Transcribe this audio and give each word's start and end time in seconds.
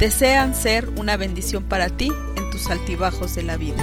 desean 0.00 0.54
ser 0.54 0.88
una 0.98 1.18
bendición 1.18 1.68
para 1.68 1.94
ti 1.94 2.08
en 2.34 2.50
tus 2.50 2.70
altibajos 2.70 3.34
de 3.34 3.42
la 3.42 3.58
vida. 3.58 3.76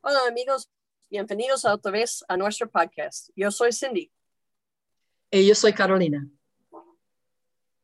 Hola 0.00 0.18
amigos, 0.26 0.68
bienvenidos 1.08 1.64
otra 1.64 1.92
vez 1.92 2.24
a 2.26 2.36
nuestro 2.36 2.68
podcast. 2.68 3.30
Yo 3.36 3.52
soy 3.52 3.72
Cindy. 3.72 4.10
Y 5.30 5.46
yo 5.46 5.54
soy 5.54 5.72
Carolina. 5.72 6.28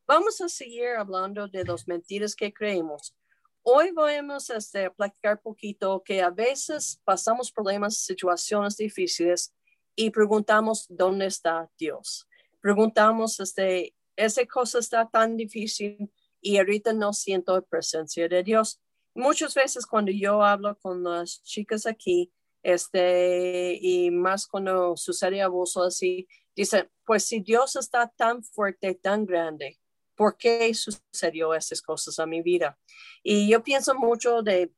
Vamos 0.04 0.40
a 0.40 0.48
seguir 0.48 0.88
hablando 0.98 1.46
de 1.46 1.62
las 1.62 1.86
mentiras 1.86 2.34
que 2.34 2.52
creemos. 2.52 3.14
Hoy 3.62 3.92
vamos 3.92 4.50
a 4.50 4.56
este, 4.56 4.90
platicar 4.90 5.40
poquito 5.40 6.02
que 6.04 6.22
a 6.22 6.30
veces 6.30 7.00
pasamos 7.04 7.52
problemas, 7.52 7.98
situaciones 7.98 8.76
difíciles 8.76 9.54
y 9.94 10.10
preguntamos 10.10 10.86
dónde 10.88 11.26
está 11.26 11.70
Dios 11.78 12.26
preguntamos, 12.66 13.38
este, 13.38 13.94
esa 14.16 14.44
cosa 14.44 14.80
está 14.80 15.08
tan 15.08 15.36
difícil 15.36 16.12
y 16.40 16.58
ahorita 16.58 16.92
no 16.92 17.12
siento 17.12 17.54
la 17.54 17.60
presencia 17.60 18.28
de 18.28 18.42
Dios. 18.42 18.80
Muchas 19.14 19.54
veces 19.54 19.86
cuando 19.86 20.10
yo 20.10 20.42
hablo 20.42 20.76
con 20.80 21.04
las 21.04 21.44
chicas 21.44 21.86
aquí, 21.86 22.32
este, 22.64 23.78
y 23.80 24.10
más 24.10 24.48
cuando 24.48 24.96
sucede 24.96 25.42
abuso 25.42 25.84
así, 25.84 26.26
dicen, 26.56 26.90
pues 27.04 27.24
si 27.24 27.38
Dios 27.38 27.76
está 27.76 28.08
tan 28.08 28.42
fuerte, 28.42 28.96
tan 28.96 29.26
grande, 29.26 29.78
¿por 30.16 30.36
qué 30.36 30.74
sucedió 30.74 31.54
esas 31.54 31.80
cosas 31.80 32.18
a 32.18 32.26
mi 32.26 32.42
vida? 32.42 32.76
Y 33.22 33.48
yo 33.48 33.62
pienso 33.62 33.94
mucho 33.94 34.42
de, 34.42 34.72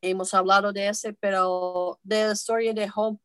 hemos 0.00 0.34
hablado 0.34 0.72
de 0.72 0.88
ese, 0.88 1.12
pero 1.12 2.00
de 2.02 2.26
la 2.26 2.32
historia 2.32 2.74
de 2.74 2.88
Job. 2.88 3.16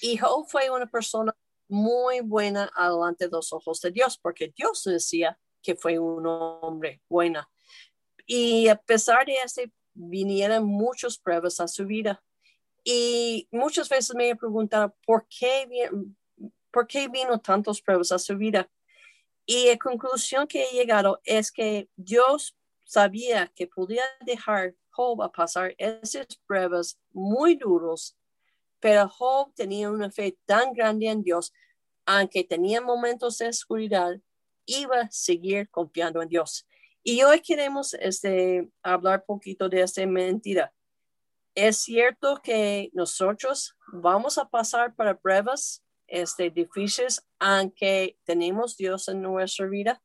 Y 0.00 0.16
Job 0.16 0.46
fue 0.48 0.70
una 0.70 0.86
persona 0.86 1.36
muy 1.68 2.20
buena 2.20 2.70
delante 2.76 3.26
de 3.26 3.30
los 3.32 3.52
ojos 3.52 3.80
de 3.80 3.90
Dios, 3.90 4.18
porque 4.18 4.52
Dios 4.56 4.82
decía 4.84 5.38
que 5.62 5.74
fue 5.74 5.98
un 5.98 6.26
hombre 6.26 7.02
buena. 7.08 7.48
Y 8.26 8.68
a 8.68 8.76
pesar 8.76 9.26
de 9.26 9.36
eso, 9.36 9.62
vinieron 9.94 10.64
muchas 10.64 11.18
pruebas 11.18 11.60
a 11.60 11.68
su 11.68 11.86
vida. 11.86 12.22
Y 12.84 13.48
muchas 13.50 13.88
veces 13.88 14.14
me 14.14 14.28
he 14.28 14.36
preguntado, 14.36 14.94
¿por 15.06 15.26
qué, 15.28 15.90
¿por 16.70 16.86
qué 16.86 17.08
vino 17.08 17.40
tantas 17.40 17.80
pruebas 17.80 18.12
a 18.12 18.18
su 18.18 18.36
vida? 18.36 18.70
Y 19.46 19.68
la 19.68 19.78
conclusión 19.78 20.46
que 20.46 20.64
he 20.64 20.72
llegado 20.72 21.20
es 21.24 21.50
que 21.50 21.88
Dios 21.96 22.56
sabía 22.84 23.52
que 23.54 23.66
podía 23.66 24.04
dejar 24.20 24.74
Job 24.90 25.22
a 25.22 25.32
pasar 25.32 25.74
esas 25.78 26.26
pruebas 26.46 26.98
muy 27.12 27.56
duras 27.56 28.16
pero 28.84 29.08
Job 29.08 29.50
tenía 29.54 29.90
una 29.90 30.10
fe 30.10 30.36
tan 30.44 30.74
grande 30.74 31.06
en 31.06 31.22
Dios, 31.22 31.54
aunque 32.04 32.44
tenía 32.44 32.82
momentos 32.82 33.38
de 33.38 33.48
oscuridad, 33.48 34.20
iba 34.66 35.00
a 35.00 35.10
seguir 35.10 35.70
confiando 35.70 36.20
en 36.20 36.28
Dios. 36.28 36.68
Y 37.02 37.22
hoy 37.22 37.40
queremos 37.40 37.94
este, 37.94 38.68
hablar 38.82 39.24
poquito 39.24 39.70
de 39.70 39.80
esta 39.80 40.04
mentira. 40.04 40.70
Es 41.54 41.78
cierto 41.78 42.42
que 42.42 42.90
nosotros 42.92 43.74
vamos 43.90 44.36
a 44.36 44.50
pasar 44.50 44.94
para 44.94 45.18
pruebas 45.18 45.82
este, 46.06 46.50
difíciles, 46.50 47.26
aunque 47.38 48.18
tenemos 48.24 48.76
Dios 48.76 49.08
en 49.08 49.22
nuestra 49.22 49.66
vida. 49.66 50.02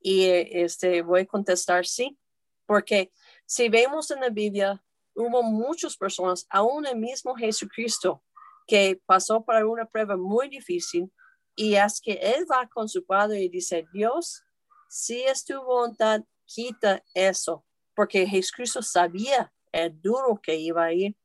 Y 0.00 0.24
este, 0.24 1.02
voy 1.02 1.20
a 1.20 1.26
contestar 1.26 1.84
sí, 1.84 2.18
porque 2.64 3.12
si 3.44 3.68
vemos 3.68 4.10
en 4.10 4.20
la 4.20 4.30
Biblia, 4.30 4.82
hubo 5.14 5.42
muchas 5.42 5.96
personas, 5.96 6.46
aún 6.50 6.86
el 6.86 6.96
mismo 6.96 7.34
Jesucristo, 7.34 8.22
que 8.66 9.00
pasó 9.06 9.44
por 9.44 9.62
una 9.64 9.86
prueba 9.86 10.16
muy 10.16 10.48
difícil 10.48 11.12
y 11.56 11.74
es 11.74 12.00
que 12.00 12.12
él 12.12 12.46
va 12.50 12.68
con 12.68 12.88
su 12.88 13.04
padre 13.04 13.42
y 13.42 13.48
dice, 13.48 13.86
Dios, 13.92 14.42
si 14.88 15.22
es 15.22 15.44
tu 15.44 15.60
voluntad, 15.62 16.22
quita 16.44 17.02
eso, 17.14 17.64
porque 17.94 18.26
Jesucristo 18.26 18.82
sabía 18.82 19.52
el 19.72 20.00
duro 20.00 20.40
que 20.42 20.56
iba 20.56 20.84
a 20.84 20.92
ir. 20.92 21.16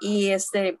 Y 0.00 0.30
este, 0.30 0.78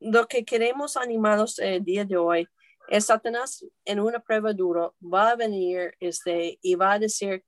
lo 0.00 0.26
que 0.26 0.44
queremos 0.44 0.96
animarnos 0.96 1.58
el 1.58 1.84
día 1.84 2.04
de 2.04 2.16
hoy 2.16 2.48
es 2.88 3.06
Satanás 3.06 3.64
en 3.84 4.00
una 4.00 4.18
prueba 4.18 4.52
dura 4.52 4.90
va 5.00 5.30
a 5.30 5.36
venir 5.36 5.94
este, 6.00 6.58
y 6.60 6.74
va 6.74 6.92
a 6.92 6.98
decir, 6.98 7.44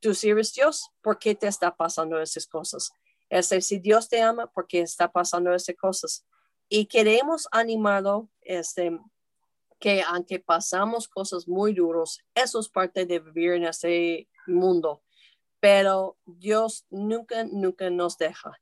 tú 0.00 0.12
sirves 0.12 0.52
Dios, 0.52 0.90
¿por 1.02 1.18
qué 1.18 1.34
te 1.34 1.46
está 1.46 1.74
pasando 1.74 2.20
esas 2.20 2.46
cosas? 2.46 2.90
Este, 3.28 3.60
si 3.60 3.78
Dios 3.78 4.08
te 4.08 4.22
ama, 4.22 4.46
¿por 4.46 4.66
qué 4.66 4.80
está 4.80 5.10
pasando 5.10 5.52
esas 5.54 5.76
cosas? 5.76 6.24
Y 6.68 6.86
queremos 6.86 7.48
animarlo, 7.52 8.28
este, 8.42 8.98
que 9.78 10.02
aunque 10.02 10.38
pasamos 10.38 11.08
cosas 11.08 11.46
muy 11.46 11.74
duras, 11.74 12.18
eso 12.34 12.60
es 12.60 12.68
parte 12.68 13.06
de 13.06 13.18
vivir 13.18 13.52
en 13.52 13.64
ese 13.64 14.28
mundo, 14.46 15.02
pero 15.60 16.16
Dios 16.24 16.86
nunca, 16.90 17.44
nunca 17.44 17.90
nos 17.90 18.16
deja. 18.16 18.52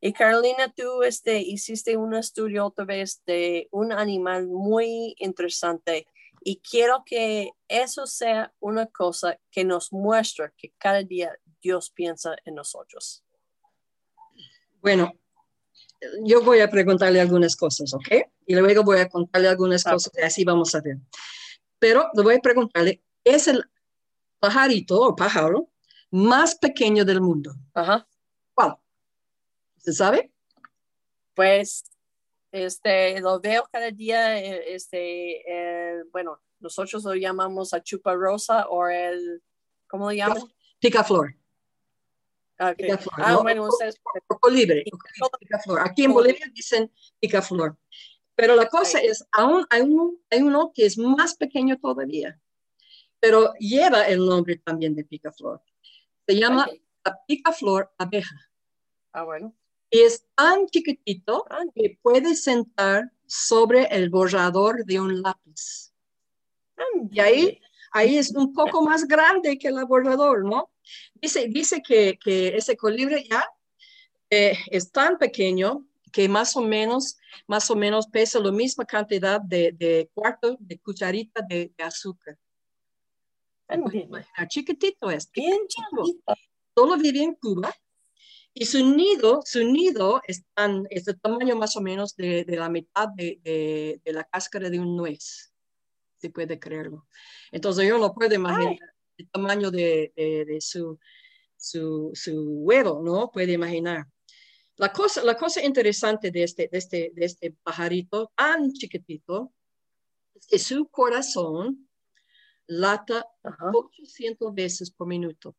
Y 0.00 0.12
Carolina, 0.12 0.72
tú 0.74 1.02
este, 1.04 1.38
hiciste 1.40 1.96
un 1.96 2.14
estudio 2.14 2.66
otra 2.66 2.84
vez 2.84 3.22
de 3.24 3.68
un 3.70 3.92
animal 3.92 4.48
muy 4.48 5.14
interesante 5.18 6.08
y 6.44 6.56
quiero 6.58 7.04
que 7.06 7.52
eso 7.68 8.06
sea 8.06 8.52
una 8.58 8.86
cosa 8.86 9.38
que 9.50 9.64
nos 9.64 9.92
muestra 9.92 10.52
que 10.56 10.72
cada 10.76 11.04
día 11.04 11.38
Dios 11.60 11.90
piensa 11.90 12.34
en 12.44 12.56
nosotros. 12.56 13.22
Bueno, 14.82 15.12
yo 16.24 16.42
voy 16.42 16.58
a 16.58 16.68
preguntarle 16.68 17.20
algunas 17.20 17.56
cosas, 17.56 17.94
¿ok? 17.94 18.08
Y 18.46 18.56
luego 18.56 18.82
voy 18.82 18.98
a 18.98 19.08
contarle 19.08 19.48
algunas 19.48 19.84
cosas 19.84 20.12
y 20.16 20.22
así 20.22 20.44
vamos 20.44 20.74
a 20.74 20.80
ver. 20.80 20.96
Pero 21.78 22.08
le 22.14 22.22
voy 22.22 22.34
a 22.34 22.40
preguntarle, 22.40 23.02
¿es 23.24 23.46
el 23.46 23.64
pajarito 24.40 25.00
o 25.00 25.14
pájaro 25.14 25.70
más 26.10 26.56
pequeño 26.56 27.04
del 27.04 27.20
mundo? 27.20 27.54
Ajá. 27.74 28.06
¿Cuál? 28.54 28.76
¿Se 29.78 29.92
sabe? 29.92 30.32
Pues, 31.34 31.84
este, 32.50 33.20
lo 33.20 33.40
veo 33.40 33.64
cada 33.70 33.90
día, 33.90 34.38
eh, 34.38 34.74
este, 34.74 35.44
bueno, 36.10 36.40
nosotros 36.58 37.04
lo 37.04 37.14
llamamos 37.14 37.72
a 37.72 37.82
chupa 37.82 38.14
rosa 38.14 38.66
o 38.68 38.86
el, 38.88 39.42
¿cómo 39.86 40.06
lo 40.06 40.12
llaman? 40.12 40.42
Picaflor. 40.80 41.36
Okay. 42.70 42.90
ah, 43.16 43.38
bueno, 43.42 43.68
ustedes... 43.68 44.00
libre, 44.50 44.84
picaflor. 45.40 45.80
Aquí 45.80 46.04
en 46.04 46.12
Bolivia 46.12 46.46
dicen 46.52 46.90
picaflor. 47.20 47.76
Pero 48.34 48.54
la 48.56 48.68
cosa 48.68 48.98
es, 49.00 49.26
aún 49.32 49.66
hay, 49.70 49.82
hay 50.30 50.42
uno 50.42 50.72
que 50.74 50.86
es 50.86 50.96
más 50.96 51.34
pequeño 51.34 51.78
todavía, 51.78 52.40
pero 53.20 53.52
lleva 53.54 54.06
el 54.08 54.24
nombre 54.24 54.56
también 54.56 54.94
de 54.94 55.04
picaflor. 55.04 55.62
Se 56.26 56.36
llama 56.36 56.66
la 57.04 57.18
picaflor 57.26 57.92
abeja. 57.98 58.36
Ah, 59.12 59.24
bueno. 59.24 59.54
Y 59.90 60.00
es 60.00 60.24
tan 60.34 60.66
chiquitito 60.66 61.44
que 61.74 61.98
puede 62.00 62.34
sentar 62.34 63.12
sobre 63.26 63.84
el 63.94 64.08
borrador 64.08 64.84
de 64.86 64.98
un 65.00 65.20
lápiz. 65.20 65.92
Y 67.10 67.20
ahí, 67.20 67.60
ahí 67.92 68.18
es 68.18 68.30
un 68.34 68.52
poco 68.52 68.82
más 68.82 69.06
grande 69.06 69.58
que 69.58 69.68
el 69.68 69.84
borrador, 69.84 70.44
¿no? 70.44 70.70
Dice, 71.14 71.46
dice 71.48 71.82
que, 71.82 72.18
que 72.22 72.48
ese 72.48 72.76
colibrí 72.76 73.28
ya 73.28 73.44
eh, 74.30 74.56
es 74.70 74.90
tan 74.90 75.18
pequeño 75.18 75.86
que 76.10 76.28
más 76.28 76.56
o 76.56 76.62
menos, 76.62 77.16
más 77.46 77.70
o 77.70 77.76
menos 77.76 78.06
pesa 78.06 78.38
la 78.40 78.52
misma 78.52 78.84
cantidad 78.84 79.40
de, 79.40 79.72
de 79.72 80.10
cuarto 80.14 80.56
de 80.60 80.78
cucharita 80.78 81.42
de, 81.48 81.72
azúcar. 81.78 82.38
chiquitito 84.48 85.10
es. 85.10 85.30
Bien 85.32 85.58
chiquitito. 85.66 86.34
Solo 86.74 86.96
vive 86.96 87.22
en 87.22 87.34
Cuba. 87.34 87.74
Y 88.54 88.66
su 88.66 88.84
nido, 88.84 89.40
su 89.46 89.64
nido 89.64 90.20
es, 90.26 90.44
tan, 90.54 90.86
es 90.90 91.06
de 91.06 91.14
tamaño 91.14 91.56
más 91.56 91.74
o 91.76 91.80
menos 91.80 92.14
de, 92.16 92.44
de 92.44 92.56
la 92.56 92.68
mitad 92.68 93.08
de, 93.08 93.40
de, 94.04 94.12
la 94.12 94.24
cáscara 94.24 94.68
de 94.68 94.78
un 94.78 94.94
nuez, 94.94 95.51
si 96.22 96.28
puede 96.28 96.58
creerlo. 96.58 97.06
Entonces 97.50 97.86
yo 97.86 97.98
no 97.98 98.14
puedo 98.14 98.32
imaginar 98.34 98.78
el 99.18 99.28
tamaño 99.30 99.70
de, 99.70 100.58
su, 100.60 100.98
su, 101.56 102.10
su, 102.14 102.60
huevo, 102.60 103.02
¿no? 103.02 103.30
Puede 103.30 103.52
imaginar. 103.52 104.06
La 104.76 104.92
cosa, 104.92 105.22
la 105.24 105.36
cosa 105.36 105.62
interesante 105.62 106.30
de 106.30 106.44
este, 106.44 106.68
de, 106.70 106.78
este, 106.78 107.12
de 107.14 107.24
este 107.24 107.50
pajarito 107.62 108.32
tan 108.36 108.72
chiquitito 108.72 109.52
es 110.34 110.46
que 110.46 110.58
su 110.58 110.88
corazón 110.88 111.88
lata 112.66 113.26
Ajá. 113.42 113.70
800 113.74 114.54
veces 114.54 114.90
por 114.90 115.08
minuto. 115.08 115.56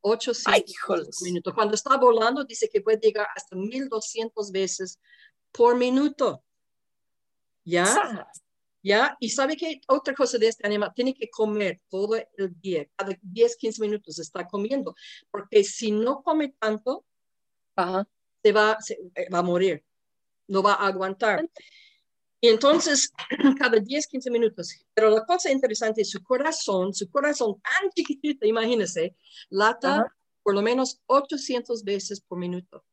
800 0.00 0.52
Ay, 0.54 0.60
veces 0.62 0.76
por 0.86 1.22
minuto. 1.22 1.52
Cuando 1.52 1.74
está 1.74 1.96
volando, 1.96 2.44
dice 2.44 2.68
que 2.72 2.80
puede 2.80 2.98
llegar 2.98 3.26
hasta 3.34 3.56
1200 3.56 4.52
veces 4.52 5.00
por 5.50 5.76
minuto. 5.76 6.44
¿Ya? 7.64 8.30
¿Ya? 8.86 9.16
Y 9.18 9.30
sabe 9.30 9.56
que 9.56 9.80
otra 9.88 10.14
cosa 10.14 10.38
de 10.38 10.46
este 10.46 10.64
animal, 10.64 10.92
tiene 10.94 11.12
que 11.12 11.28
comer 11.28 11.80
todo 11.88 12.14
el 12.14 12.54
día, 12.60 12.86
cada 12.94 13.18
10, 13.20 13.56
15 13.56 13.80
minutos 13.82 14.20
está 14.20 14.46
comiendo, 14.46 14.94
porque 15.28 15.64
si 15.64 15.90
no 15.90 16.22
come 16.22 16.54
tanto, 16.60 17.04
Ajá. 17.74 18.06
se 18.44 18.52
va, 18.52 18.76
se- 18.80 19.00
eh, 19.16 19.28
va 19.28 19.40
a 19.40 19.42
morir, 19.42 19.84
no 20.46 20.62
va 20.62 20.74
a 20.74 20.86
aguantar. 20.86 21.50
Y 22.40 22.46
entonces, 22.46 23.10
cada 23.58 23.80
10, 23.80 24.06
15 24.06 24.30
minutos. 24.30 24.72
Pero 24.94 25.10
la 25.10 25.24
cosa 25.26 25.50
interesante 25.50 26.02
es 26.02 26.10
su 26.10 26.22
corazón, 26.22 26.94
su 26.94 27.10
corazón 27.10 27.60
tan 27.60 27.90
chiquitito, 27.90 28.46
imagínense, 28.46 29.16
lata 29.50 29.96
Ajá. 29.96 30.16
por 30.44 30.54
lo 30.54 30.62
menos 30.62 31.00
800 31.06 31.82
veces 31.82 32.20
por 32.20 32.38
minuto. 32.38 32.84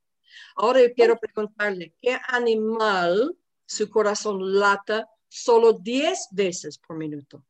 Ahora 0.56 0.82
yo 0.82 0.92
quiero 0.96 1.18
preguntarle, 1.20 1.94
¿qué 2.02 2.18
animal 2.30 3.38
su 3.68 3.88
corazón 3.92 4.58
lata 4.60 5.08
solo 5.34 5.74
10 5.74 6.28
veces 6.32 6.78
por 6.78 6.96
minuto? 6.96 7.44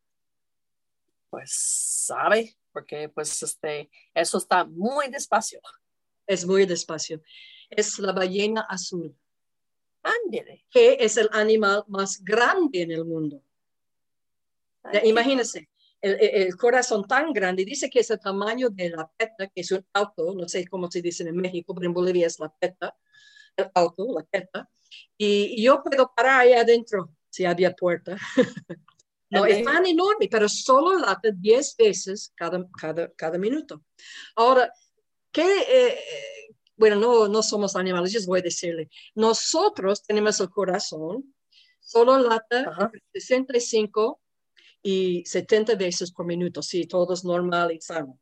Pues 1.29 1.51
sabe, 1.53 2.55
porque 2.71 3.09
pues 3.09 3.43
este, 3.43 3.89
eso 4.13 4.37
está 4.37 4.63
muy 4.63 5.09
despacio. 5.09 5.59
Es 6.25 6.45
muy 6.45 6.65
despacio. 6.65 7.21
Es 7.69 7.99
la 7.99 8.13
ballena 8.13 8.61
azul, 8.69 9.13
Ándele. 10.01 10.65
que 10.69 10.97
es 10.99 11.17
el 11.17 11.27
animal 11.33 11.83
más 11.87 12.23
grande 12.23 12.83
en 12.83 12.91
el 12.91 13.03
mundo. 13.03 13.43
Imagínense, 15.03 15.69
el 16.01 16.55
corazón 16.55 17.05
tan 17.07 17.33
grande, 17.33 17.65
dice 17.65 17.89
que 17.89 17.99
es 17.99 18.11
el 18.11 18.19
tamaño 18.19 18.69
de 18.69 18.89
la 18.89 19.09
peta, 19.17 19.47
que 19.47 19.61
es 19.61 19.71
un 19.71 19.85
auto, 19.93 20.33
no 20.33 20.47
sé 20.47 20.67
cómo 20.67 20.89
se 20.91 21.01
dice 21.01 21.23
en 21.23 21.35
México, 21.35 21.73
pero 21.73 21.87
en 21.87 21.93
Bolivia 21.93 22.27
es 22.27 22.39
la 22.39 22.53
peta, 22.53 22.95
el 23.55 23.71
auto, 23.73 24.05
la 24.13 24.23
peta, 24.23 24.69
y, 25.17 25.55
y 25.57 25.63
yo 25.63 25.81
puedo 25.81 26.13
parar 26.15 26.41
ahí 26.41 26.53
adentro 26.53 27.15
si 27.33 27.45
había 27.45 27.73
puerta. 27.73 28.15
no, 29.31 29.43
es 29.45 29.63
tan 29.63 29.87
enorme, 29.87 30.27
pero 30.29 30.47
solo 30.47 30.99
late 30.99 31.31
10 31.35 31.75
veces 31.77 32.31
cada, 32.35 32.63
cada, 32.79 33.11
cada 33.13 33.39
minuto. 33.39 33.83
Ahora, 34.35 34.71
¿qué? 35.31 35.41
eh, 35.67 35.99
bueno, 36.75 36.95
no, 36.97 37.27
no 37.27 37.41
somos 37.41 37.75
animales, 37.75 38.11
yo 38.11 38.19
voy 38.27 38.41
a 38.41 38.43
decirle, 38.43 38.87
nosotros 39.15 40.03
tenemos 40.03 40.39
el 40.41 40.49
corazón, 40.49 41.33
solo 41.79 42.19
lata 42.19 42.69
Ajá. 42.69 42.91
65 43.13 44.21
y 44.83 45.25
70 45.25 45.73
veces 45.73 46.11
por 46.11 46.27
minuto, 46.27 46.61
si 46.61 46.85
todo 46.85 47.15
es 47.15 47.23
normal 47.23 47.71
y 47.71 47.81
sano. 47.81 48.19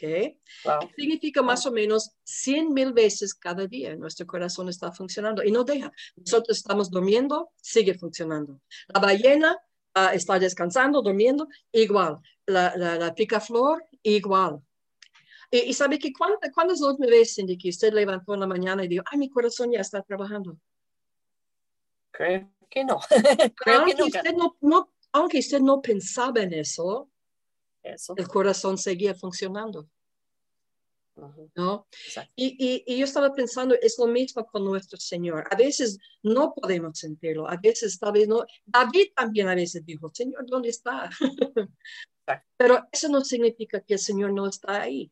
¿Ok? 0.00 0.36
Wow. 0.64 0.90
Significa 0.96 1.42
más 1.42 1.66
o 1.66 1.72
menos 1.72 2.12
100 2.24 2.72
mil 2.72 2.92
veces 2.92 3.34
cada 3.34 3.66
día 3.66 3.94
nuestro 3.96 4.26
corazón 4.26 4.68
está 4.68 4.92
funcionando 4.92 5.42
y 5.44 5.50
no 5.50 5.64
deja. 5.64 5.92
Nosotros 6.16 6.56
estamos 6.56 6.90
durmiendo, 6.90 7.50
sigue 7.56 7.94
funcionando. 7.94 8.60
La 8.88 9.00
ballena 9.00 9.58
ah, 9.94 10.14
está 10.14 10.38
descansando, 10.38 11.02
durmiendo, 11.02 11.48
igual. 11.72 12.18
La, 12.46 12.74
la, 12.76 12.96
la 12.96 13.14
picaflor, 13.14 13.84
igual. 14.02 14.60
Y, 15.50 15.58
y 15.58 15.74
sabe 15.74 15.98
que 15.98 16.12
cuántas 16.12 16.50
cuántas 16.52 16.80
últimas 16.80 17.10
veces 17.10 17.34
Cindy, 17.34 17.58
que 17.58 17.68
usted 17.68 17.92
levantó 17.92 18.34
en 18.34 18.40
la 18.40 18.46
mañana 18.46 18.84
y 18.84 18.88
dijo, 18.88 19.04
ay, 19.10 19.18
mi 19.18 19.28
corazón 19.28 19.72
ya 19.72 19.80
está 19.80 20.02
trabajando. 20.02 20.56
Creo 22.10 22.50
que 22.68 22.84
no. 22.84 22.98
Creo 23.54 23.54
que 23.56 23.70
aunque, 23.72 23.94
nunca. 23.94 24.18
usted 24.18 24.34
no, 24.34 24.56
no, 24.60 24.92
aunque 25.12 25.38
usted 25.38 25.60
no 25.60 25.80
pensaba 25.80 26.40
en 26.40 26.54
eso, 26.54 27.10
Eso. 27.82 28.14
el 28.16 28.28
corazón 28.28 28.78
seguía 28.78 29.14
funcionando. 29.14 29.88
¿no? 31.54 31.86
Y, 32.34 32.56
y, 32.58 32.84
y 32.86 32.98
yo 32.98 33.04
estaba 33.04 33.32
pensando, 33.32 33.74
es 33.80 33.98
lo 33.98 34.06
mismo 34.06 34.46
con 34.46 34.64
nuestro 34.64 34.98
Señor. 34.98 35.44
A 35.50 35.56
veces 35.56 35.98
no 36.22 36.54
podemos 36.54 36.98
sentirlo, 36.98 37.48
a 37.48 37.56
veces 37.56 37.98
tal 37.98 38.12
vez 38.12 38.28
no. 38.28 38.44
David 38.64 39.08
también 39.14 39.48
a 39.48 39.54
veces 39.54 39.84
dijo, 39.84 40.10
Señor, 40.14 40.46
¿dónde 40.46 40.70
está? 40.70 41.10
Pero 42.56 42.86
eso 42.92 43.08
no 43.08 43.24
significa 43.24 43.80
que 43.80 43.94
el 43.94 43.98
Señor 44.00 44.32
no 44.32 44.46
está 44.46 44.82
ahí. 44.82 45.10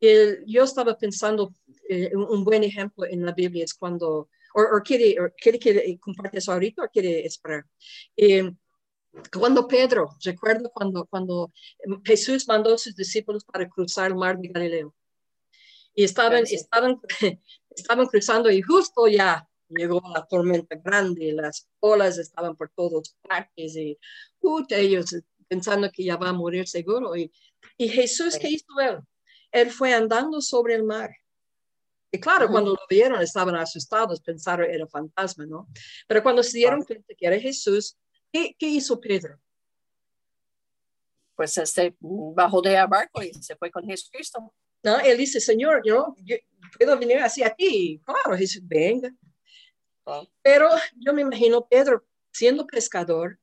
El- 0.00 0.44
yo 0.46 0.64
estaba 0.64 0.96
pensando, 0.96 1.52
eh, 1.88 2.12
un, 2.14 2.44
buen 2.44 2.62
ejemplo 2.62 3.04
en 3.06 3.24
la 3.24 3.32
Biblia 3.32 3.64
es 3.64 3.74
cuando, 3.74 4.28
o, 4.54 4.80
quiere, 4.84 5.16
quiere 5.36 5.58
que 5.58 5.98
comparte 5.98 6.38
eso 6.38 6.52
ahorita 6.52 6.84
o 6.84 6.88
quiere 6.88 7.26
esperar. 7.26 7.66
Eh, 8.16 8.50
cuando 9.38 9.66
Pedro, 9.68 10.16
recuerdo 10.22 10.70
cuando, 10.70 11.06
cuando 11.06 11.52
Jesús 12.04 12.46
mandó 12.48 12.74
a 12.74 12.78
sus 12.78 12.94
discípulos 12.96 13.44
para 13.44 13.68
cruzar 13.68 14.10
el 14.10 14.16
mar 14.16 14.38
de 14.38 14.48
Galileo. 14.48 14.94
Y 15.94 16.04
estaban, 16.04 16.46
Sí. 16.46 16.56
estaban, 16.56 17.00
estaban 17.70 18.06
cruzando 18.06 18.50
y 18.50 18.60
justo 18.62 19.06
ya 19.06 19.48
llegó 19.68 20.02
la 20.12 20.26
tormenta 20.26 20.76
grande, 20.76 21.32
las 21.32 21.68
olas 21.80 22.18
estaban 22.18 22.56
por 22.56 22.70
todos 22.70 23.16
partes 23.22 23.76
y 23.76 23.98
puta, 24.38 24.76
ellos 24.76 25.14
pensando 25.48 25.90
que 25.90 26.04
ya 26.04 26.16
va 26.16 26.30
a 26.30 26.32
morir 26.32 26.66
seguro. 26.66 27.14
Y, 27.16 27.32
y 27.76 27.88
Jesús, 27.88 28.34
Sí. 28.34 28.40
¿qué 28.40 28.48
hizo 28.50 28.80
él? 28.80 28.98
Él 29.52 29.70
fue 29.70 29.94
andando 29.94 30.40
sobre 30.40 30.74
el 30.74 30.82
mar. 30.82 31.10
Y 32.10 32.18
claro, 32.20 32.44
Ujú. 32.46 32.52
cuando 32.52 32.70
lo 32.72 32.80
vieron 32.88 33.20
estaban 33.22 33.54
asustados, 33.56 34.20
pensaron 34.20 34.68
era 34.70 34.86
fantasma, 34.86 35.46
¿no? 35.46 35.68
Pero 36.08 36.22
cuando 36.22 36.42
se 36.42 36.58
dieron 36.58 36.82
cuenta 36.82 37.14
que 37.16 37.26
era 37.26 37.38
Jesús, 37.38 37.96
¿qué, 38.34 38.56
qué 38.58 38.66
hizo 38.66 39.00
Pedro? 39.00 39.40
Pues 41.36 41.56
este 41.56 41.94
bajó 42.00 42.60
de 42.60 42.74
barco 42.86 43.22
y 43.22 43.32
se 43.32 43.54
fue 43.54 43.70
con 43.70 43.84
Jesucristo. 43.84 44.52
¿No? 44.82 44.98
Él 44.98 45.16
dice, 45.16 45.40
Señor, 45.40 45.82
yo, 45.84 46.14
yo 46.24 46.36
puedo 46.76 46.98
venir 46.98 47.18
hacia 47.18 47.54
ti. 47.54 48.00
Claro, 48.04 48.36
Jesús, 48.36 48.60
venga. 48.64 49.10
Wow. 50.04 50.28
Pero 50.42 50.68
yo 50.96 51.14
me 51.14 51.22
imagino 51.22 51.66
Pedro 51.66 52.04
siendo 52.32 52.66
pescador. 52.66 53.38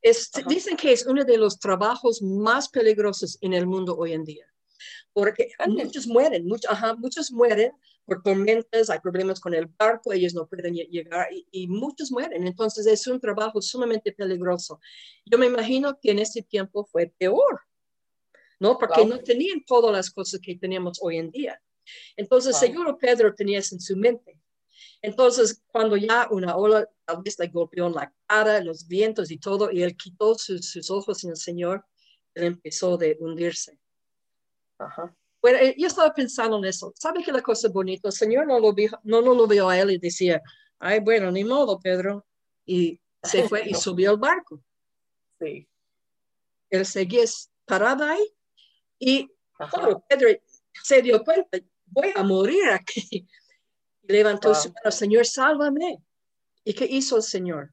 Es, 0.00 0.30
Ajá. 0.32 0.46
dicen 0.48 0.76
que 0.76 0.92
es 0.92 1.06
uno 1.06 1.24
de 1.24 1.38
los 1.38 1.58
trabajos 1.58 2.22
más 2.22 2.68
peligrosos 2.68 3.38
en 3.40 3.54
el 3.54 3.66
mundo 3.66 3.96
hoy 3.96 4.12
en 4.12 4.24
día. 4.24 4.46
Porque 5.12 5.50
muchos 5.66 6.06
mueren, 6.06 6.46
muchos, 6.46 6.70
ajá, 6.70 6.94
muchos 6.94 7.32
mueren 7.32 7.72
por 8.10 8.24
tormentas, 8.24 8.90
hay 8.90 8.98
problemas 8.98 9.38
con 9.38 9.54
el 9.54 9.66
barco, 9.66 10.12
ellos 10.12 10.34
no 10.34 10.48
pueden 10.48 10.74
lle- 10.74 10.88
llegar 10.90 11.32
y, 11.32 11.46
y 11.52 11.68
muchos 11.68 12.10
mueren. 12.10 12.44
Entonces 12.44 12.84
es 12.86 13.06
un 13.06 13.20
trabajo 13.20 13.62
sumamente 13.62 14.10
peligroso. 14.10 14.80
Yo 15.24 15.38
me 15.38 15.46
imagino 15.46 15.96
que 16.02 16.10
en 16.10 16.18
ese 16.18 16.42
tiempo 16.42 16.84
fue 16.84 17.06
peor, 17.16 17.60
¿no? 18.58 18.76
Porque 18.78 19.02
Wow. 19.02 19.10
no 19.10 19.18
tenían 19.20 19.62
todas 19.64 19.92
las 19.92 20.10
cosas 20.10 20.40
que 20.42 20.56
tenemos 20.56 20.98
hoy 21.00 21.18
en 21.18 21.30
día. 21.30 21.62
Entonces 22.16 22.52
Wow. 22.56 22.60
seguro 22.60 22.98
Pedro 22.98 23.32
tenía 23.32 23.60
eso 23.60 23.76
en 23.76 23.80
su 23.80 23.96
mente. 23.96 24.40
Entonces, 25.02 25.62
cuando 25.68 25.96
ya 25.96 26.26
una 26.32 26.56
ola 26.56 26.88
tal 27.04 27.22
vez 27.22 27.38
le 27.38 27.46
golpeó 27.46 27.86
en 27.86 27.92
la 27.94 28.12
cara, 28.26 28.60
los 28.60 28.88
vientos 28.88 29.30
y 29.30 29.38
todo, 29.38 29.70
y 29.70 29.82
él 29.84 29.96
quitó 29.96 30.34
sus, 30.34 30.68
sus 30.68 30.90
ojos 30.90 31.22
en 31.22 31.30
el 31.30 31.36
Señor, 31.36 31.86
él 32.34 32.42
empezó 32.44 32.96
de 32.96 33.16
hundirse. 33.20 33.78
Ajá. 34.78 35.14
Bueno, 35.42 35.58
eh, 35.58 35.74
yo 35.78 35.86
estaba 35.86 36.12
pensando 36.12 36.58
en 36.58 36.66
eso. 36.66 36.92
¿Sabe 36.96 37.22
que 37.22 37.32
la 37.32 37.42
cosa 37.42 37.68
bonita? 37.68 38.08
El 38.08 38.12
Señor 38.12 38.46
no 38.46 38.58
lo 38.60 38.72
vio, 38.72 38.90
no, 39.04 39.22
no 39.22 39.34
lo 39.34 39.46
vio 39.46 39.68
a 39.68 39.78
él 39.78 39.90
y 39.92 39.98
decía, 39.98 40.42
ay, 40.78 41.00
bueno, 41.00 41.30
ni 41.30 41.44
modo, 41.44 41.78
Pedro. 41.80 42.26
Y 42.66 43.00
se 43.22 43.42
fue 43.48 43.62
y 43.68 43.74
subió 43.74 44.10
al 44.10 44.18
barco. 44.18 44.62
Sí. 45.40 45.66
Él 46.68 46.84
seguía 46.86 47.24
parado 47.64 48.04
ahí 48.04 48.22
y, 48.98 49.28
Ajá. 49.58 49.70
claro, 49.78 50.04
Pedro 50.08 50.28
se 50.84 51.02
dio 51.02 51.24
cuenta, 51.24 51.58
voy 51.86 52.12
a 52.14 52.22
morir 52.22 52.68
aquí. 52.70 53.26
Levantó 54.02 54.48
Wow. 54.48 54.54
su 54.60 54.72
mano, 54.72 54.90
Señor, 54.90 55.26
sálvame. 55.26 56.02
¿Y 56.64 56.74
qué 56.74 56.84
hizo 56.84 57.16
el 57.16 57.22
Señor? 57.22 57.72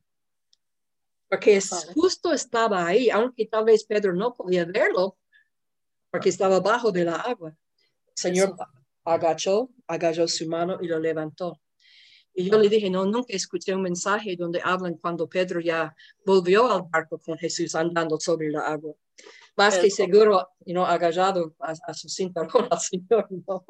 Porque 1.30 1.58
es- 1.58 1.90
justo 1.94 2.32
estaba 2.32 2.86
ahí, 2.88 3.10
aunque 3.10 3.46
tal 3.48 3.66
vez 3.66 3.84
Pedro 3.84 4.14
no 4.14 4.34
podía 4.34 4.64
verlo, 4.66 5.18
porque 6.10 6.30
estaba 6.30 6.60
bajo 6.60 6.92
de 6.92 7.06
la 7.06 7.16
agua. 7.16 7.50
El 7.50 8.14
Señor 8.16 8.54
Eso. 8.56 8.68
agachó, 9.04 9.70
agachó 9.88 10.28
su 10.28 10.48
mano 10.48 10.78
y 10.82 10.88
lo 10.88 11.00
levantó. 11.00 11.60
Y 12.34 12.50
yo 12.52 12.60
le 12.60 12.70
dije, 12.70 12.90
no, 12.90 13.04
nunca 13.06 13.34
escuché 13.34 13.74
un 13.74 13.82
mensaje 13.82 14.36
donde 14.36 14.62
hablan 14.64 14.94
cuando 14.96 15.28
Pedro 15.28 15.60
ya 15.60 15.96
volvió 16.24 16.72
al 16.72 16.84
barco 16.84 17.18
con 17.18 17.36
Jesús 17.38 17.74
andando 17.74 18.20
sobre 18.20 18.50
la 18.52 18.62
agua. 18.62 18.94
Más 19.58 19.80
que 19.80 19.90
seguro, 19.90 20.50
you 20.66 20.74
know, 20.74 20.86
agachado 20.86 21.56
a, 21.60 21.74
a 21.88 21.94
su 21.94 22.08
cinturón 22.08 22.50
al 22.72 22.80
Señor, 22.80 23.28
¿no? 23.48 23.66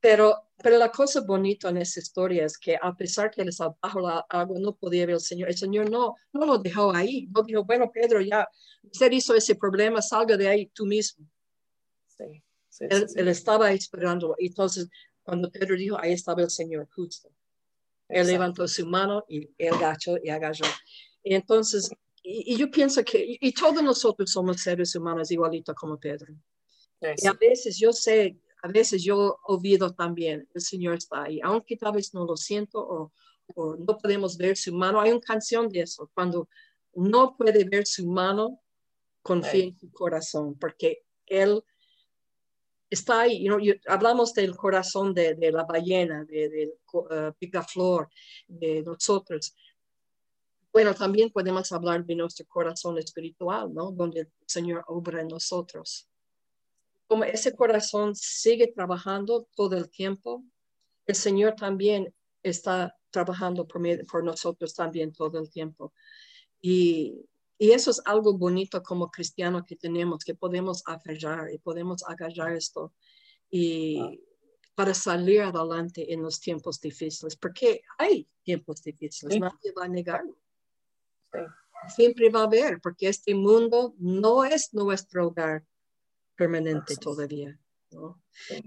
Pero, 0.00 0.50
pero 0.62 0.76
la 0.78 0.90
cosa 0.90 1.20
bonita 1.20 1.68
en 1.68 1.78
esa 1.78 2.00
historia 2.00 2.44
es 2.44 2.58
que 2.58 2.76
a 2.80 2.94
pesar 2.94 3.30
que 3.30 3.42
él 3.42 3.48
estaba 3.48 3.76
bajo 3.80 4.00
la 4.00 4.26
agua, 4.28 4.58
no 4.60 4.74
podía 4.74 5.06
ver 5.06 5.14
al 5.14 5.20
Señor. 5.20 5.48
El 5.48 5.56
Señor 5.56 5.90
no, 5.90 6.16
no 6.32 6.46
lo 6.46 6.58
dejó 6.58 6.94
ahí. 6.94 7.28
No 7.34 7.42
dijo, 7.42 7.64
bueno, 7.64 7.90
Pedro, 7.92 8.20
ya 8.20 8.48
usted 8.82 9.10
hizo 9.12 9.34
ese 9.34 9.54
problema, 9.54 10.02
salga 10.02 10.36
de 10.36 10.48
ahí 10.48 10.66
tú 10.66 10.86
mismo. 10.86 11.26
Sí. 12.08 12.42
Sí, 12.68 12.84
Él, 12.90 13.08
sí, 13.08 13.14
él 13.18 13.28
estaba 13.28 13.72
esperando. 13.72 14.34
Y 14.38 14.48
entonces, 14.48 14.88
cuando 15.22 15.50
Pedro 15.50 15.76
dijo, 15.76 15.96
ahí 15.98 16.12
estaba 16.12 16.42
el 16.42 16.50
Señor, 16.50 16.88
justo. 16.94 17.28
Él 18.08 18.18
Exacto. 18.18 18.32
levantó 18.32 18.68
su 18.68 18.86
mano 18.86 19.24
y 19.28 19.48
él 19.58 19.74
agachó 19.74 20.16
y 20.22 20.28
agachó. 20.28 20.64
Y 21.22 21.34
entonces, 21.34 21.90
y, 22.28 22.56
yo 22.56 22.70
pienso 22.70 23.04
que, 23.04 23.38
y, 23.40 23.52
todos 23.52 23.82
nosotros 23.82 24.30
somos 24.30 24.60
seres 24.60 24.94
humanos 24.96 25.30
igualitos 25.30 25.74
como 25.74 25.98
Pedro. 25.98 26.34
Y 27.00 27.26
a 27.26 27.32
veces 27.34 27.78
yo 27.78 27.92
sé, 27.92 28.36
a 28.62 28.68
veces 28.68 29.02
yo 29.04 29.38
olvido 29.44 29.94
también, 29.94 30.48
el 30.52 30.60
Señor 30.60 30.94
está 30.94 31.24
ahí, 31.24 31.40
aunque 31.42 31.76
tal 31.76 31.92
vez 31.92 32.12
no 32.14 32.24
lo 32.24 32.36
siento 32.36 32.80
o, 32.80 33.12
o 33.54 33.76
no 33.76 33.96
podemos 33.98 34.36
ver 34.36 34.56
su 34.56 34.74
mano. 34.74 35.00
Hay 35.00 35.12
una 35.12 35.20
canción 35.20 35.68
de 35.68 35.82
eso, 35.82 36.10
cuando 36.14 36.48
no 36.94 37.36
puede 37.36 37.64
ver 37.64 37.86
su 37.86 38.06
mano, 38.06 38.60
confía 39.22 39.64
en 39.64 39.78
su 39.78 39.92
corazón, 39.92 40.58
porque 40.58 41.04
Él 41.26 41.62
está 42.90 43.20
ahí. 43.20 43.44
You 43.44 43.56
know, 43.56 43.74
hablamos 43.86 44.32
del 44.34 44.56
corazón 44.56 45.14
de, 45.14 45.34
de 45.34 45.52
la 45.52 45.64
ballena, 45.64 46.24
del 46.24 46.50
de, 46.50 46.74
uh, 46.92 47.32
picaflor, 47.38 48.08
de 48.48 48.82
nosotros. 48.82 49.54
Bueno, 50.76 50.94
también 50.94 51.30
podemos 51.30 51.72
hablar 51.72 52.04
de 52.04 52.14
nuestro 52.14 52.44
corazón 52.44 52.98
espiritual, 52.98 53.72
¿no? 53.72 53.92
Donde 53.92 54.20
el 54.20 54.32
Señor 54.44 54.84
obra 54.88 55.22
en 55.22 55.28
nosotros. 55.28 56.06
Como 57.06 57.24
ese 57.24 57.56
corazón 57.56 58.14
sigue 58.14 58.66
trabajando 58.74 59.48
todo 59.54 59.74
el 59.74 59.88
tiempo, 59.88 60.44
el 61.06 61.14
Señor 61.14 61.54
también 61.54 62.14
está 62.42 62.94
trabajando 63.08 63.66
por, 63.66 63.80
por 64.04 64.22
nosotros 64.22 64.74
también 64.74 65.14
todo 65.14 65.38
el 65.38 65.48
tiempo. 65.48 65.94
Y, 66.60 67.24
y, 67.56 67.70
eso 67.70 67.90
es 67.90 68.02
algo 68.04 68.36
bonito 68.36 68.82
como 68.82 69.10
cristiano 69.10 69.64
que 69.64 69.76
tenemos, 69.76 70.24
que 70.26 70.34
podemos 70.34 70.82
aferrar 70.84 71.50
y 71.54 71.56
podemos 71.56 72.02
agarrar 72.06 72.52
esto 72.52 72.92
y 73.48 74.20
para 74.74 74.92
salir 74.92 75.40
adelante 75.40 76.12
en 76.12 76.22
los 76.22 76.38
tiempos 76.38 76.82
difíciles, 76.82 77.34
porque 77.34 77.80
hay 77.96 78.28
tiempos 78.42 78.82
difíciles, 78.82 79.40
nadie 79.40 79.72
va 79.72 79.86
a 79.86 79.88
negarlo. 79.88 80.36
Siempre 81.94 82.30
va 82.30 82.40
a 82.40 82.44
haber, 82.44 82.80
porque 82.80 83.08
este 83.08 83.34
mundo 83.34 83.94
no 83.98 84.44
es 84.44 84.72
nuestro 84.74 85.28
hogar 85.28 85.64
permanente 86.34 86.96
todavía. 86.96 87.58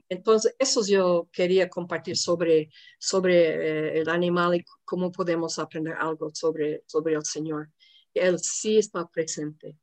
Entonces, 0.07 0.55
eso 0.57 0.81
yo 0.85 1.29
quería 1.31 1.69
compartir 1.69 2.17
sobre, 2.17 2.71
sobre 2.97 3.97
eh, 3.97 3.99
el 3.99 4.09
animal 4.09 4.55
y 4.55 4.65
cómo 4.85 5.11
podemos 5.11 5.59
aprender 5.59 5.93
algo 5.93 6.31
sobre, 6.33 6.83
sobre 6.87 7.13
el 7.13 7.23
Señor. 7.23 7.69
Él 8.13 8.39
sí 8.39 8.77
está 8.77 9.07
presente. 9.07 9.77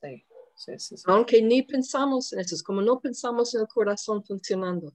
Sí, 0.00 0.24
sí, 0.56 0.78
sí, 0.78 0.96
Aunque 1.06 1.40
ni 1.42 1.62
pensamos 1.62 2.32
en 2.32 2.40
eso, 2.40 2.54
es 2.54 2.62
como 2.62 2.82
no 2.82 3.00
pensamos 3.00 3.54
en 3.54 3.62
el 3.62 3.68
corazón 3.68 4.24
funcionando. 4.24 4.92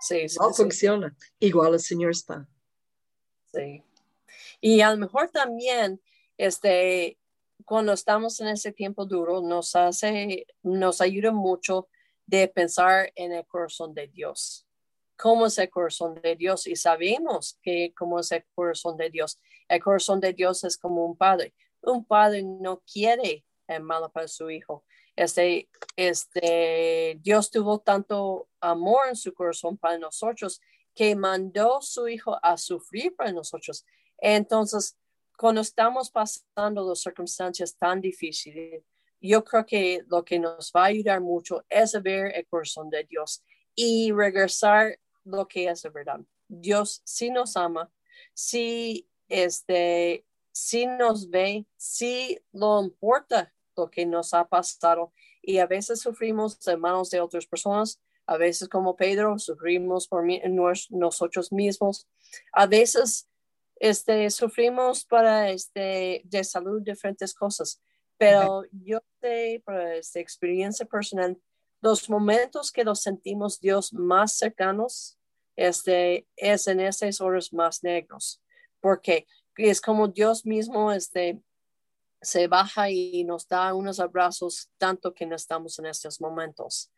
Sí, 0.00 0.26
no 0.38 0.52
funciona. 0.52 1.16
Igual 1.38 1.74
el 1.74 1.80
Señor 1.80 2.10
está. 2.10 2.46
Sí. 3.52 3.82
Y 4.66 4.80
a 4.80 4.90
lo 4.90 4.96
mejor 4.96 5.28
también, 5.28 6.00
este, 6.38 7.18
cuando 7.66 7.92
estamos 7.92 8.40
en 8.40 8.48
ese 8.48 8.72
tiempo 8.72 9.04
duro, 9.04 9.42
nos 9.42 9.76
hace, 9.76 10.46
nos 10.62 11.02
ayuda 11.02 11.32
mucho 11.32 11.90
de 12.24 12.48
pensar 12.48 13.12
en 13.14 13.32
el 13.32 13.46
corazón 13.46 13.92
de 13.92 14.08
Dios. 14.08 14.66
¿Cómo 15.18 15.44
es 15.48 15.58
el 15.58 15.68
corazón 15.68 16.18
de 16.22 16.34
Dios? 16.34 16.66
Y 16.66 16.76
sabemos 16.76 17.58
que 17.60 17.92
cómo 17.94 18.20
es 18.20 18.32
el 18.32 18.46
corazón 18.54 18.96
de 18.96 19.10
Dios. 19.10 19.38
El 19.68 19.82
corazón 19.82 20.18
de 20.18 20.32
Dios 20.32 20.64
es 20.64 20.78
como 20.78 21.04
un 21.04 21.18
padre. 21.18 21.52
Un 21.82 22.06
padre 22.06 22.42
no 22.42 22.82
quiere 22.90 23.44
el 23.66 23.82
malo 23.82 24.10
para 24.12 24.28
su 24.28 24.48
hijo. 24.48 24.86
Este, 25.14 25.68
este, 25.94 27.18
Dios 27.20 27.50
tuvo 27.50 27.80
tanto 27.80 28.48
amor 28.62 29.08
en 29.10 29.16
su 29.16 29.34
corazón 29.34 29.76
para 29.76 29.98
nosotros 29.98 30.62
que 30.94 31.14
mandó 31.14 31.82
su 31.82 32.08
hijo 32.08 32.38
a 32.42 32.56
sufrir 32.56 33.14
para 33.14 33.30
nosotros. 33.30 33.84
Entonces, 34.26 34.96
cuando 35.36 35.60
estamos 35.60 36.10
pasando 36.10 36.88
las 36.88 37.02
circunstancias 37.02 37.76
tan 37.76 38.00
difíciles, 38.00 38.82
yo 39.20 39.44
creo 39.44 39.66
que 39.66 40.02
lo 40.08 40.24
que 40.24 40.38
nos 40.38 40.72
va 40.74 40.84
a 40.84 40.86
ayudar 40.86 41.20
mucho 41.20 41.62
es 41.68 41.92
ver 42.02 42.34
el 42.34 42.46
corazón 42.46 42.88
de 42.88 43.04
Dios 43.04 43.44
y 43.74 44.12
regresar 44.12 44.98
lo 45.24 45.46
que 45.46 45.68
es 45.68 45.84
la 45.84 45.90
verdad. 45.90 46.20
Dios 46.48 47.02
sí 47.04 47.28
nos 47.28 47.54
ama, 47.58 47.92
sí, 48.32 49.06
este, 49.28 50.24
sí 50.52 50.86
nos 50.86 51.28
ve, 51.28 51.66
sí 51.76 52.40
lo 52.52 52.82
importa 52.82 53.52
lo 53.76 53.90
que 53.90 54.06
nos 54.06 54.32
ha 54.32 54.48
pasado 54.48 55.12
y 55.42 55.58
a 55.58 55.66
veces 55.66 56.00
sufrimos 56.00 56.58
de 56.60 56.78
manos 56.78 57.10
de 57.10 57.20
otras 57.20 57.44
personas, 57.44 58.00
a 58.24 58.38
veces 58.38 58.70
como 58.70 58.96
Pedro 58.96 59.38
sufrimos 59.38 60.08
por 60.08 60.24
nosotros 60.88 61.52
mismos, 61.52 62.08
a 62.52 62.66
veces 62.66 63.28
este, 63.76 64.30
sufrimos 64.30 65.04
para 65.04 65.50
este, 65.50 66.22
de 66.24 66.44
salud 66.44 66.82
diferentes 66.82 67.34
cosas 67.34 67.80
pero 68.16 68.64
yo 68.70 69.00
sé 69.20 69.62
por 69.64 69.80
esta 69.80 70.20
experiencia 70.20 70.86
personal, 70.86 71.40
los 71.80 72.08
momentos 72.08 72.70
que 72.70 72.84
nos 72.84 73.02
sentimos 73.02 73.60
Dios 73.60 73.92
más 73.92 74.36
cercanos 74.38 75.18
este, 75.56 76.26
es 76.36 76.66
en 76.66 76.80
esas 76.80 77.20
horas 77.20 77.52
más 77.52 77.82
negros, 77.82 78.42
porque 78.80 79.26
es 79.56 79.80
como 79.80 80.08
Dios 80.08 80.46
mismo 80.46 80.92
este, 80.92 81.40
se 82.22 82.48
baja 82.48 82.90
y 82.90 83.24
nos 83.24 83.46
da 83.46 83.74
unos 83.74 84.00
abrazos 84.00 84.70
tanto 84.78 85.12
que 85.12 85.26
no 85.26 85.36
estamos 85.36 85.78
en 85.78 85.86
estos 85.86 86.20
momentos. 86.20 86.90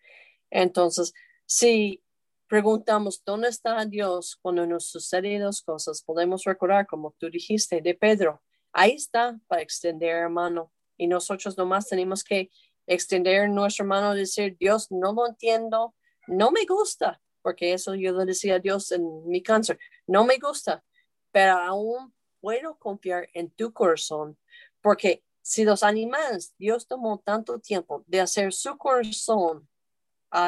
Entonces, 0.50 1.12
si 1.46 2.02
preguntamos 2.46 3.22
dónde 3.24 3.48
está 3.48 3.84
Dios 3.84 4.38
cuando 4.40 4.66
nos 4.66 4.86
suceden 4.86 5.42
dos 5.42 5.62
cosas, 5.62 6.02
podemos 6.02 6.44
recordar, 6.44 6.86
como 6.86 7.14
tú 7.18 7.28
dijiste, 7.30 7.80
de 7.80 7.94
Pedro, 7.94 8.42
ahí 8.72 8.92
está 8.92 9.38
para 9.46 9.62
extender 9.62 10.28
mano. 10.28 10.72
Y 10.96 11.08
nosotros 11.08 11.58
nomás 11.58 11.88
tenemos 11.88 12.22
que 12.24 12.50
extender 12.86 13.48
nuestra 13.48 13.84
mano 13.84 14.14
y 14.14 14.20
decir, 14.20 14.56
Dios, 14.58 14.90
no 14.90 15.12
lo 15.12 15.26
entiendo, 15.26 15.94
no 16.28 16.50
me 16.50 16.64
gusta, 16.64 17.20
porque 17.42 17.72
eso 17.72 17.94
yo 17.94 18.12
le 18.12 18.24
decía 18.24 18.56
a 18.56 18.58
Dios 18.58 18.92
en 18.92 19.28
mi 19.28 19.42
cáncer, 19.42 19.78
no 20.06 20.24
me 20.24 20.38
gusta, 20.38 20.84
pero 21.32 21.58
aún 21.58 22.14
puedo 22.40 22.78
confiar 22.78 23.28
en 23.34 23.50
tu 23.50 23.72
corazón, 23.72 24.38
porque 24.80 25.24
si 25.42 25.64
los 25.64 25.82
animales, 25.82 26.54
Dios 26.58 26.86
tomó 26.86 27.18
tanto 27.18 27.60
tiempo 27.60 28.04
de 28.06 28.20
hacer 28.20 28.52
su 28.52 28.76
corazón 28.78 29.68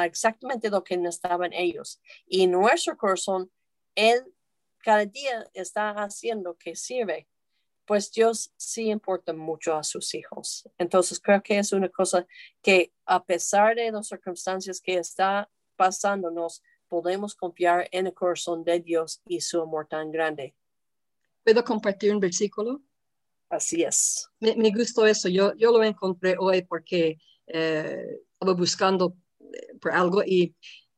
exactamente 0.05 0.69
lo 0.69 0.83
que 0.83 0.97
necesitaban 0.97 1.53
ellos, 1.53 2.01
y 2.27 2.47
nuestro 2.47 2.97
corazón, 2.97 3.51
Él 3.95 4.23
cada 4.79 5.05
día 5.05 5.49
está 5.53 5.91
haciendo 5.91 6.57
que 6.57 6.75
sirve 6.75 7.27
pues 7.89 8.11
Dios 8.11 8.51
sí 8.55 8.91
importa 8.91 9.33
mucho 9.33 9.73
a 9.73 9.83
sus 9.83 10.13
hijos. 10.13 10.69
Entonces 10.77 11.19
creo 11.19 11.41
que 11.41 11.57
es 11.57 11.73
una 11.73 11.89
cosa 11.89 12.27
que 12.61 12.93
a 13.03 13.25
pesar 13.25 13.75
de 13.75 13.91
las 13.91 14.09
circunstancias 14.09 14.79
que 14.79 14.99
está 14.99 15.49
pasándonos, 15.75 16.61
podemos 16.87 17.33
confiar 17.33 17.89
en 17.91 18.05
el 18.05 18.13
corazón 18.13 18.63
de 18.63 18.79
Dios 18.79 19.23
y 19.25 19.41
su 19.41 19.59
amor 19.59 19.87
tan 19.87 20.11
grande. 20.11 20.53
¿Puedo 21.43 21.63
compartir 21.63 22.13
un 22.13 22.19
versículo? 22.19 22.79
Así 23.49 23.81
es. 23.81 24.29
Me, 24.39 24.71
gustó 24.71 25.07
eso. 25.07 25.27
Yo, 25.27 25.55
yo 25.55 25.71
lo 25.71 25.83
encontré 25.83 26.35
hoy 26.37 26.61
porque 26.61 27.17
eh, 27.47 28.19
estaba 28.33 28.53
buscando 28.53 29.15
por 29.81 29.91
algo 29.91 30.23
y 30.23 30.55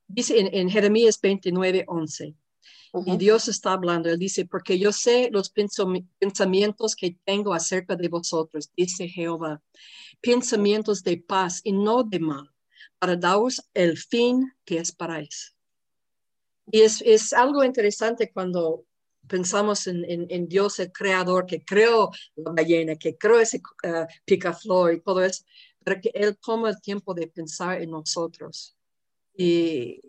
dice 0.08 0.40
en, 0.40 0.54
en 0.54 0.70
Jeremías 0.70 1.20
29, 1.22 1.86
11. 1.88 2.36
Y 3.06 3.16
Dios 3.16 3.48
está 3.48 3.72
hablando, 3.72 4.10
Él 4.10 4.20
dice, 4.20 4.46
porque 4.46 4.78
yo 4.78 4.92
sé 4.92 5.30
los 5.32 5.50
pensamientos 5.50 6.96
que 6.96 7.18
tengo 7.24 7.54
acerca 7.54 7.96
de 7.96 8.10
vosotros, 8.10 8.70
dice 8.76 9.08
Jehová, 9.08 9.62
pensamientos 10.20 11.02
de 11.02 11.18
paz 11.18 11.62
y 11.64 11.72
no 11.72 12.04
de 12.04 12.20
mal, 12.20 12.52
para 13.00 13.16
daros 13.16 13.66
el 13.74 13.98
fin 13.98 14.52
que 14.66 14.80
esperáis. 14.80 15.56
Y 16.70 16.82
es, 16.82 17.02
es 17.02 17.32
algo 17.32 17.64
interesante 17.64 18.30
cuando 18.32 18.86
pensamos 19.28 19.88
en, 19.88 20.04
en, 20.30 20.48
Dios, 20.50 20.80
el 20.80 20.92
creador 20.92 21.46
que 21.46 21.64
creó 21.64 22.12
la 22.36 22.52
ballena, 22.52 22.96
que 22.96 23.18
creó 23.18 23.40
ese 23.40 23.62
uh, 23.86 24.06
picaflor 24.26 24.94
y 24.94 25.02
todo 25.02 25.24
eso, 25.24 25.46
para 25.84 26.00
que 26.00 26.12
Él 26.14 26.38
tome 26.38 26.70
el 26.70 26.82
tiempo 26.82 27.14
de 27.14 27.28
pensar 27.28 27.82
en 27.82 27.92
nosotros. 27.92 28.78
Y, 29.36 30.02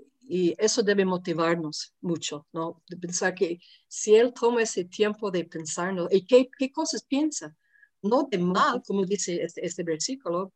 eso 0.56 0.82
debe 0.82 1.04
motivarnos 1.04 1.94
mucho, 2.00 2.46
¿no? 2.52 2.82
De 2.88 2.96
pensar 2.96 3.34
que 3.34 3.60
si 3.86 4.14
Él 4.14 4.32
toma 4.32 4.62
ese 4.62 4.84
tiempo 4.84 5.30
de 5.30 5.44
pensarnos, 5.44 6.08
¿y 6.10 6.24
qué, 6.24 6.48
qué 6.56 6.72
cosas 6.72 7.04
piensa? 7.04 7.54
No 8.00 8.28
de 8.30 8.38
mal, 8.38 8.82
como 8.86 9.04
dice 9.04 9.42
este, 9.42 9.66
este 9.66 9.82
versículo, 9.82 10.54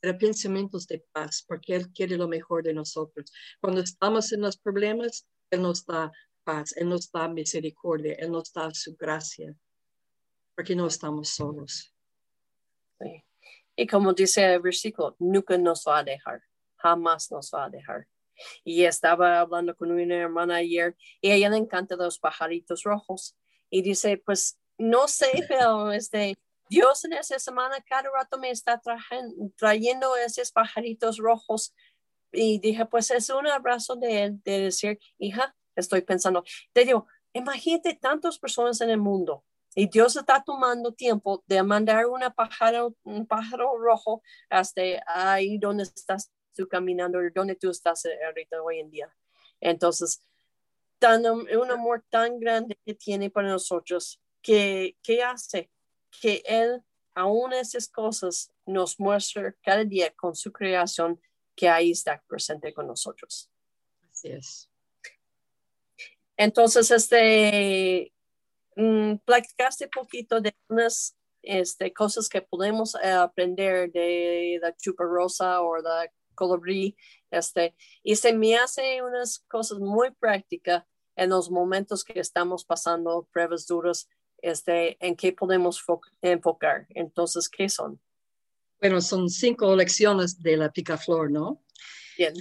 pero 0.00 0.16
pensamientos 0.16 0.86
de 0.86 1.04
paz, 1.12 1.44
porque 1.46 1.74
Él 1.74 1.92
quiere 1.92 2.16
lo 2.16 2.26
mejor 2.26 2.62
de 2.62 2.72
nosotros. 2.72 3.30
Cuando 3.60 3.82
estamos 3.82 4.32
en 4.32 4.40
los 4.40 4.56
problemas, 4.56 5.26
Él 5.50 5.60
nos 5.60 5.84
da 5.84 6.10
paz, 6.44 6.74
Él 6.76 6.88
nos 6.88 7.10
da 7.10 7.28
misericordia, 7.28 8.14
Él 8.14 8.30
nos 8.30 8.50
da 8.52 8.72
su 8.72 8.96
gracia, 8.96 9.54
porque 10.54 10.74
no 10.74 10.86
estamos 10.86 11.28
solos. 11.28 11.92
Sí. 12.98 13.27
Y 13.80 13.86
como 13.86 14.12
dice 14.12 14.54
el 14.54 14.60
versículo, 14.60 15.14
nunca 15.20 15.56
nos 15.56 15.84
va 15.86 15.98
a 15.98 16.02
dejar, 16.02 16.42
jamás 16.78 17.30
nos 17.30 17.52
va 17.54 17.66
a 17.66 17.70
dejar. 17.70 18.08
Y 18.64 18.82
estaba 18.82 19.38
hablando 19.38 19.76
con 19.76 19.92
una 19.92 20.16
hermana 20.16 20.56
ayer 20.56 20.96
y 21.20 21.30
a 21.30 21.36
ella 21.36 21.48
le 21.48 21.58
encantan 21.58 21.98
los 21.98 22.18
pajaritos 22.18 22.82
rojos. 22.82 23.36
Y 23.70 23.82
dice, 23.82 24.18
pues 24.18 24.58
no 24.78 25.06
sé, 25.06 25.30
pero 25.48 25.92
este, 25.92 26.34
Dios 26.68 27.04
en 27.04 27.12
esa 27.12 27.38
semana 27.38 27.80
cada 27.88 28.10
rato 28.12 28.36
me 28.36 28.50
está 28.50 28.82
trayendo 29.56 30.16
esos 30.16 30.50
pajaritos 30.50 31.18
rojos 31.18 31.72
y 32.32 32.58
dije, 32.58 32.84
pues 32.84 33.12
es 33.12 33.30
un 33.30 33.46
abrazo 33.46 33.94
de 33.94 34.24
él, 34.24 34.42
de 34.42 34.58
decir, 34.58 34.98
hija, 35.18 35.54
estoy 35.76 36.00
pensando, 36.00 36.42
te 36.72 36.84
digo, 36.84 37.06
imagínate 37.32 37.94
tantas 37.94 38.40
personas 38.40 38.80
en 38.80 38.90
el 38.90 38.98
mundo 38.98 39.44
y 39.74 39.88
Dios 39.88 40.16
está 40.16 40.42
tomando 40.42 40.92
tiempo 40.92 41.42
de 41.46 41.62
mandar 41.62 42.06
una 42.06 42.30
pájaro, 42.30 42.94
un 43.04 43.26
pájaro 43.26 43.78
rojo 43.78 44.22
hasta 44.48 44.82
ahí 45.06 45.58
donde 45.58 45.84
estás 45.84 46.30
tú 46.54 46.66
caminando, 46.66 47.18
donde 47.34 47.54
tú 47.54 47.70
estás 47.70 48.04
ahorita 48.26 48.62
hoy 48.62 48.80
en 48.80 48.90
día. 48.90 49.14
Entonces, 49.60 50.20
tan, 50.98 51.24
un 51.24 51.70
amor 51.70 52.04
tan 52.10 52.40
grande 52.40 52.78
que 52.84 52.94
tiene 52.94 53.30
para 53.30 53.48
nosotros, 53.48 54.20
que, 54.42 54.96
que 55.02 55.22
hace 55.22 55.70
que 56.20 56.42
Él, 56.46 56.82
aún 57.14 57.52
esas 57.52 57.88
cosas, 57.88 58.50
nos 58.66 58.98
muestra 58.98 59.54
cada 59.62 59.84
día 59.84 60.12
con 60.14 60.34
su 60.34 60.52
creación 60.52 61.20
que 61.54 61.68
ahí 61.68 61.92
está 61.92 62.22
presente 62.26 62.72
con 62.72 62.86
nosotros. 62.86 63.50
Así 64.10 64.28
es. 64.28 64.68
Entonces, 66.36 66.90
este, 66.90 68.12
Mm, 68.78 69.16
platicaste 69.24 69.88
poquito 69.88 70.40
de 70.40 70.54
unas 70.68 71.16
este, 71.42 71.92
cosas 71.92 72.28
que 72.28 72.42
podemos 72.42 72.94
eh, 73.02 73.10
aprender 73.10 73.90
de 73.90 74.60
la 74.62 74.72
chupa 74.76 75.02
rosa 75.02 75.62
o 75.62 75.78
la 75.78 76.08
colibrí, 76.36 76.96
este, 77.32 77.74
y 78.04 78.14
se 78.14 78.32
me 78.32 78.56
hace 78.56 79.02
unas 79.02 79.40
cosas 79.48 79.80
muy 79.80 80.12
prácticas 80.12 80.84
en 81.16 81.30
los 81.30 81.50
momentos 81.50 82.04
que 82.04 82.20
estamos 82.20 82.64
pasando 82.64 83.28
pruebas 83.32 83.66
duras, 83.66 84.08
este, 84.42 84.96
en 85.04 85.16
qué 85.16 85.32
podemos 85.32 85.84
enfocar. 86.22 86.86
Entonces, 86.90 87.48
¿qué 87.48 87.68
son? 87.68 88.00
Bueno, 88.80 89.00
son 89.00 89.28
cinco 89.28 89.74
lecciones 89.74 90.40
de 90.40 90.56
la 90.56 90.70
picaflor, 90.70 91.32
¿no? 91.32 91.64
Bien. 92.16 92.34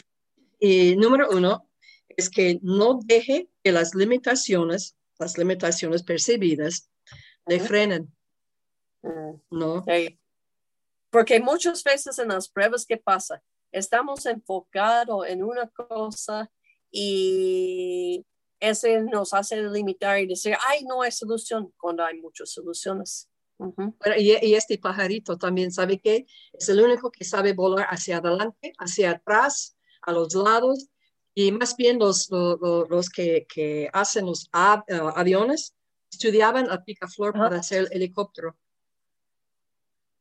Y 0.59 0.95
número 0.97 1.29
uno 1.31 1.67
es 2.09 2.29
que 2.29 2.59
no 2.61 2.99
deje 3.03 3.49
que 3.63 3.71
las 3.71 3.95
limitaciones 3.95 4.96
las 5.19 5.37
limitaciones 5.37 6.03
percibidas 6.03 6.89
le 7.45 7.59
frenen. 7.59 8.13
Mm. 9.01 9.41
¿No? 9.51 9.85
Porque 11.09 11.39
muchas 11.39 11.83
veces 11.83 12.19
en 12.19 12.29
las 12.29 12.49
pruebas 12.49 12.85
que 12.85 12.97
pasa, 12.97 13.41
estamos 13.71 14.25
enfocados 14.25 15.27
en 15.27 15.43
una 15.43 15.67
cosa 15.69 16.51
y 16.91 18.25
ese 18.59 19.01
nos 19.01 19.33
hace 19.33 19.61
limitar 19.61 20.19
y 20.19 20.27
decir, 20.27 20.55
ay, 20.67 20.83
no 20.83 21.01
hay 21.01 21.11
solución 21.11 21.73
cuando 21.77 22.03
hay 22.03 22.19
muchas 22.19 22.51
soluciones. 22.51 23.29
y, 24.17 24.45
y, 24.45 24.53
este 24.53 24.77
pajarito 24.77 25.37
también 25.37 25.71
sabe 25.71 25.99
que 25.99 26.27
es 26.53 26.69
el 26.69 26.81
único 26.81 27.09
que 27.11 27.23
sabe 27.23 27.53
volar 27.53 27.87
hacia 27.89 28.17
adelante, 28.17 28.73
hacia 28.77 29.11
atrás, 29.11 29.77
a 30.03 30.11
los 30.11 30.35
lados 30.35 30.89
y 31.39 31.51
más 31.51 31.77
bien 31.77 31.99
los, 31.99 32.29
los, 32.31 33.09
que, 33.11 33.45
que, 33.47 33.87
hacen 33.93 34.25
los 34.25 34.45
eh, 34.45 34.99
aviones 35.15 35.75
estudiaban 36.11 36.67
a 36.71 36.83
picaflor 36.83 37.33
para 37.33 37.59
hacer 37.59 37.87
helicóptero. 37.91 38.57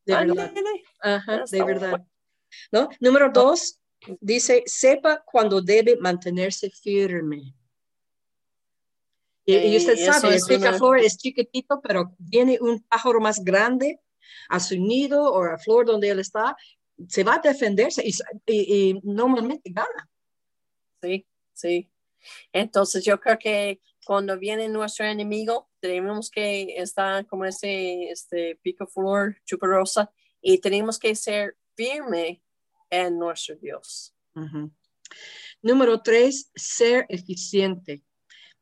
De 0.04 0.14
verdad. 0.14 0.52
Ajá, 1.00 1.44
de 1.50 1.64
verdad. 1.64 2.06
¿No? 2.70 2.90
Número 3.00 3.30
dos, 3.32 3.80
dice, 4.20 4.62
sepa 4.66 5.22
cuando 5.24 5.62
debe 5.62 5.96
mantenerse 5.96 6.68
firme. 6.68 7.54
Y, 9.46 9.74
usted 9.74 9.96
sabe, 9.96 10.34
el 10.34 10.42
picaflor 10.46 10.98
es 10.98 11.16
chiquitito, 11.16 11.80
pero 11.80 12.14
tiene 12.30 12.58
un 12.60 12.82
pájaro 12.82 13.20
más 13.20 13.42
grande 13.42 14.02
a 14.50 14.60
su 14.60 14.76
nido 14.76 15.32
o 15.32 15.42
a 15.44 15.56
flor 15.56 15.86
donde 15.86 16.10
él 16.10 16.18
está, 16.18 16.54
se 17.08 17.24
va 17.24 17.36
a 17.36 17.38
defenderse 17.38 18.02
y, 18.04 18.12
y 18.46 19.00
normalmente 19.02 19.70
gana. 19.72 20.10
Sí, 21.02 21.26
sí. 21.52 21.90
Entonces 22.52 23.04
yo 23.04 23.20
creo 23.20 23.38
que 23.38 23.80
cuando 24.04 24.38
viene 24.38 24.68
nuestro 24.68 25.04
enemigo, 25.04 25.68
tenemos 25.80 26.30
que 26.30 26.76
estar 26.76 27.26
como 27.26 27.44
ese 27.44 28.10
este 28.10 28.56
pico 28.62 28.86
flor, 28.86 29.36
chuparosa, 29.44 30.10
y 30.40 30.58
tenemos 30.58 30.98
que 30.98 31.14
ser 31.14 31.56
firme 31.74 32.42
en 32.90 33.18
nuestro 33.18 33.56
Dios. 33.56 34.14
Número 35.62 36.02
tres, 36.02 36.50
ser 36.54 37.06
eficiente. 37.08 38.02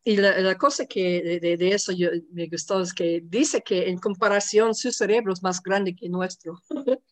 Y 0.06 0.16
la, 0.16 0.56
cosa 0.58 0.86
que 0.86 1.40
de, 1.40 1.68
eso 1.70 1.90
yo, 1.92 2.10
me 2.30 2.46
gustó 2.46 2.80
es 2.82 2.92
que 2.92 3.22
dice 3.24 3.62
que 3.62 3.88
en 3.88 3.98
comparación 3.98 4.74
su 4.74 4.92
cerebro 4.92 5.32
es 5.32 5.42
más 5.42 5.62
grande 5.62 5.96
que 5.96 6.08
nuestro. 6.08 6.60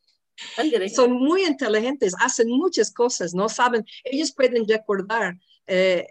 Son 0.95 1.13
muy 1.13 1.45
inteligentes, 1.45 2.15
hacen 2.21 2.49
muchas 2.49 2.93
cosas, 2.93 3.35
¿no? 3.35 3.49
Saben, 3.49 3.85
ellos 4.05 4.33
pueden 4.33 4.67
recordar, 4.67 5.39
eh, 5.67 6.07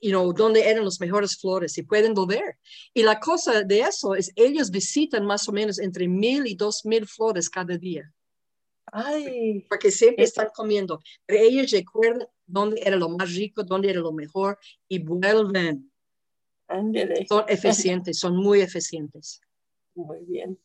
you 0.00 0.10
know, 0.10 0.32
dónde 0.32 0.68
eran 0.68 0.84
las 0.84 1.00
mejores 1.00 1.36
flores 1.38 1.76
y 1.78 1.82
pueden 1.82 2.14
volver. 2.14 2.58
Y 2.94 3.02
la 3.02 3.18
cosa 3.18 3.62
de 3.62 3.80
eso 3.80 4.14
es, 4.14 4.32
ellos 4.36 4.70
visitan 4.70 5.24
más 5.24 5.48
o 5.48 5.52
menos 5.52 5.78
entre 5.78 6.08
mil 6.08 6.46
y 6.46 6.54
dos 6.54 6.84
mil 6.84 7.06
flores 7.06 7.48
cada 7.48 7.76
día. 7.76 8.12
Ay. 8.92 9.66
Porque 9.68 9.90
siempre 9.90 10.24
están 10.24 10.48
comiendo. 10.54 11.00
Pero 11.26 11.42
ellos 11.42 11.70
recuerdan 11.70 12.28
dónde 12.46 12.80
era 12.84 12.96
lo 12.96 13.08
más 13.08 13.34
rico, 13.34 13.64
dónde 13.64 13.90
era 13.90 14.00
lo 14.00 14.12
mejor 14.12 14.58
y 14.88 14.98
vuelven. 15.00 15.90
Son 17.28 17.44
eficientes, 17.48 18.18
son 18.18 18.36
muy 18.36 18.60
eficientes. 18.60 19.40
Muy 19.94 20.18
bien. 20.26 20.58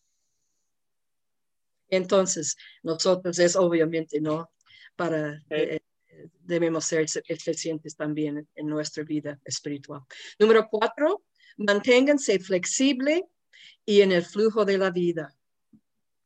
Entonces, 1.91 2.57
nosotros 2.81 3.37
es 3.37 3.55
obviamente, 3.55 4.19
¿no? 4.21 4.49
Para, 4.95 5.43
eh, 5.49 5.81
debemos 6.39 6.85
ser 6.85 7.05
eficientes 7.27 7.95
también 7.95 8.47
en 8.55 8.67
nuestra 8.67 9.03
vida 9.03 9.39
espiritual. 9.43 10.01
Número 10.39 10.67
cuatro, 10.69 11.23
manténganse 11.57 12.39
flexible 12.39 13.25
y 13.85 14.01
en 14.01 14.13
el 14.13 14.23
flujo 14.23 14.63
de 14.65 14.77
la 14.77 14.89
vida. 14.89 15.35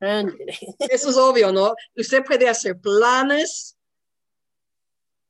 Eso 0.00 1.10
es 1.10 1.16
obvio, 1.16 1.52
¿no? 1.52 1.74
Usted 1.96 2.22
puede 2.24 2.48
hacer 2.48 2.78
planes, 2.78 3.76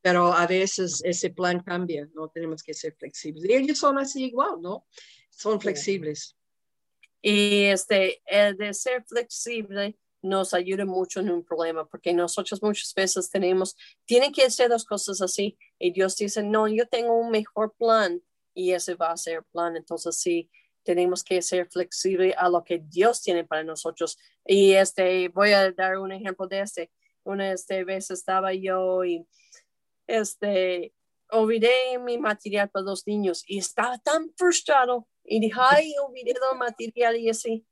pero 0.03 0.33
a 0.33 0.47
veces 0.47 1.01
ese 1.03 1.31
plan 1.31 1.61
cambia, 1.61 2.09
¿no? 2.15 2.29
Tenemos 2.29 2.63
que 2.63 2.75
ser 2.75 2.95
flexibles. 2.95 3.45
Y 3.49 3.55
ellos 3.55 3.79
son 3.79 3.99
así 3.99 4.25
igual, 4.25 4.61
¿no? 4.61 4.87
Son 5.31 5.59
flexibles. 5.61 6.37
Y 7.23 7.65
este, 7.65 8.23
el 8.27 8.57
de 8.57 8.75
ser 8.75 9.03
flexible 9.05 9.97
nos 10.23 10.55
ayuda 10.55 10.85
mucho 10.85 11.21
en 11.21 11.31
un 11.31 11.45
problema, 11.45 11.87
porque 11.87 12.13
nosotros 12.13 12.63
muchas 12.63 12.93
veces 12.95 13.31
tenemos, 13.31 13.77
tienen 14.05 14.33
que 14.33 14.45
hacer 14.45 14.69
dos 14.69 14.85
cosas 14.85 15.21
así, 15.21 15.59
y 15.79 15.93
Dios 15.93 16.17
dice, 16.17 16.43
no, 16.43 16.69
yo 16.69 16.87
tengo 16.89 17.15
un 17.19 17.31
mejor 17.31 17.75
plan, 17.79 18.23
y 18.55 18.73
ese 18.73 18.95
va 18.95 19.13
a 19.13 19.17
ser 19.17 19.39
el 19.39 19.45
plan, 19.45 19.77
entonces 19.77 20.19
sí, 20.19 20.51
tenemos 20.87 21.23
que 21.23 21.43
ser 21.43 21.69
flexibles 21.69 22.35
a 22.39 22.49
lo 22.49 22.65
que 22.65 22.79
Dios 22.79 23.21
tiene 23.21 23.45
para 23.45 23.65
nosotros. 23.65 24.17
Y 24.47 24.73
este, 24.73 25.29
voy 25.29 25.53
a 25.53 25.73
dar 25.73 25.99
un 25.99 26.13
ejemplo 26.13 26.47
de 26.47 26.61
este. 26.61 26.91
Una 27.25 27.53
este, 27.53 27.85
vez 27.85 28.11
estaba 28.13 28.55
yo 28.55 29.05
y 29.05 29.27
este, 30.07 30.95
olvidé 31.31 31.99
mi 31.99 32.19
material 32.19 32.71
para 32.71 32.85
los 32.85 33.07
niños 33.07 33.43
y 33.47 33.59
estaba 33.59 33.99
tan 33.99 34.33
frustrado 34.37 35.09
y 35.25 35.41
dije, 35.41 35.59
ay, 35.59 35.93
olvidé 36.07 36.31
el 36.31 36.59
material 36.59 37.17
y 37.17 37.31
así 37.31 37.67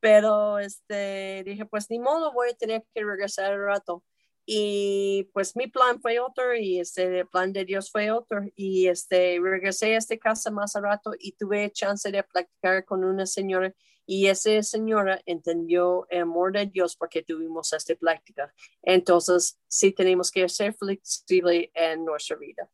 pero 0.00 0.58
este, 0.58 1.42
dije, 1.44 1.66
pues 1.66 1.90
ni 1.90 1.98
modo, 1.98 2.32
voy 2.32 2.50
a 2.50 2.54
tener 2.54 2.84
que 2.94 3.04
regresar 3.04 3.52
al 3.52 3.64
rato. 3.64 4.04
Y 4.46 5.30
pues 5.32 5.54
mi 5.54 5.68
plan 5.68 6.00
fue 6.00 6.18
otro 6.18 6.56
y 6.56 6.80
este, 6.80 7.20
el 7.20 7.28
plan 7.28 7.52
de 7.52 7.64
Dios 7.64 7.90
fue 7.90 8.10
otro. 8.10 8.40
Y 8.56 8.88
este, 8.88 9.38
regresé 9.40 9.94
a 9.94 9.98
esta 9.98 10.16
casa 10.16 10.50
más 10.50 10.74
a 10.74 10.80
rato 10.80 11.12
y 11.18 11.32
tuve 11.32 11.70
chance 11.70 12.10
de 12.10 12.22
platicar 12.22 12.84
con 12.84 13.04
una 13.04 13.26
señora 13.26 13.72
y 14.10 14.26
esa 14.26 14.60
señora 14.64 15.22
entendió 15.24 16.04
el 16.10 16.22
amor 16.22 16.52
de 16.52 16.66
Dios 16.66 16.96
porque 16.96 17.22
tuvimos 17.22 17.72
esta 17.72 17.94
práctica. 17.94 18.52
Entonces, 18.82 19.56
sí 19.68 19.92
tenemos 19.92 20.32
que 20.32 20.48
ser 20.48 20.74
flexibles 20.74 21.68
en 21.74 22.04
nuestra 22.04 22.36
vida. 22.36 22.68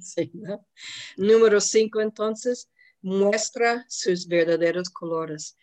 Sí, 0.00 0.32
Número 1.18 1.60
cinco, 1.60 2.00
entonces, 2.00 2.70
muestra 3.02 3.84
sus 3.90 4.26
verdaderos 4.26 4.88
colores. 4.88 5.54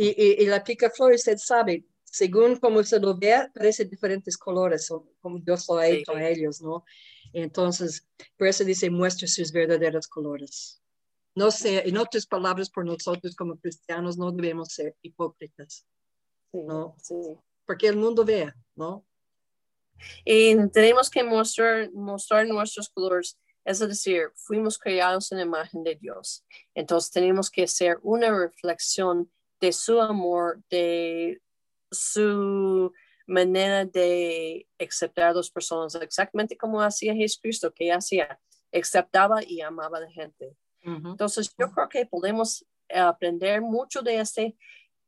Y, 0.00 0.42
y, 0.44 0.46
la 0.46 0.62
picaflor, 0.62 1.12
usted 1.12 1.38
sabe, 1.38 1.84
según 2.04 2.54
como 2.56 2.84
se 2.84 3.00
lo 3.00 3.18
vea, 3.18 3.50
parece 3.52 3.84
diferentes 3.84 4.38
colores, 4.38 4.88
como 5.20 5.40
Dios 5.40 5.66
lo 5.68 5.78
ha 5.78 5.88
hecho 5.88 6.12
a 6.12 6.28
ellos, 6.28 6.62
¿no? 6.62 6.84
Entonces, 7.32 8.06
por 8.36 8.46
eso 8.46 8.62
dice, 8.62 8.90
muestra 8.90 9.26
sus 9.26 9.50
verdaderos 9.50 10.06
colores. 10.06 10.80
No 11.34 11.50
sé, 11.50 11.88
en 11.88 11.96
otras 11.98 12.26
palabras, 12.26 12.70
por 12.70 12.86
nosotros 12.86 13.34
como 13.34 13.58
cristianos 13.58 14.16
no 14.16 14.30
debemos 14.30 14.68
ser 14.68 14.96
hipócritas, 15.02 15.84
¿no? 16.52 16.94
Sí. 17.02 17.16
Porque 17.66 17.88
el 17.88 17.96
mundo 17.96 18.24
vea, 18.24 18.54
¿no? 18.76 19.04
Y 20.24 20.54
tenemos 20.70 21.10
que 21.10 21.24
mostrar, 21.24 21.90
mostrar 21.92 22.46
nuestros 22.46 22.88
colores. 22.88 23.36
Es 23.64 23.80
decir, 23.80 24.30
fuimos 24.36 24.78
creados 24.78 25.32
en 25.32 25.38
la 25.38 25.44
imagen 25.44 25.82
de 25.82 25.96
Dios. 25.96 26.44
Entonces 26.72 27.10
tenemos 27.10 27.50
que 27.50 27.66
ser 27.66 27.98
una 28.02 28.30
reflexión 28.30 29.28
de 29.60 29.72
su 29.72 30.00
amor, 30.00 30.62
de 30.70 31.40
su 31.90 32.92
manera 33.26 33.84
de 33.84 34.66
aceptar 34.78 35.30
a 35.30 35.34
las 35.34 35.50
personas, 35.50 35.94
exactamente 35.96 36.56
como 36.56 36.80
hacía 36.80 37.14
Jesucristo, 37.14 37.72
que 37.72 37.92
hacía, 37.92 38.40
aceptaba 38.72 39.42
y 39.44 39.60
amaba 39.60 39.98
a 39.98 40.02
la 40.02 40.10
gente. 40.10 40.56
Entonces, 40.82 41.54
yo 41.58 41.70
creo 41.70 41.88
que 41.88 42.06
podemos 42.06 42.64
aprender 42.88 43.60
mucho 43.60 44.00
de 44.00 44.20
este 44.20 44.56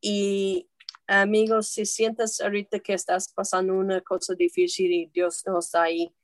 y 0.00 0.68
amigos, 1.06 1.68
si 1.68 1.86
sientes 1.86 2.40
ahorita 2.40 2.80
que 2.80 2.94
estás 2.94 3.32
pasando 3.32 3.74
una 3.74 4.00
cosa 4.00 4.34
difícil 4.34 4.92
y 4.92 5.06
Dios 5.06 5.42
no 5.46 5.58
está 5.58 5.82
ahí, 5.82 6.14